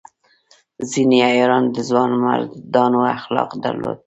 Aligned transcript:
ځینې 0.91 1.17
عیاران 1.29 1.63
د 1.75 1.77
ځوانمردانو 1.89 2.99
اخلاق 3.17 3.49
درلودل. 3.63 3.99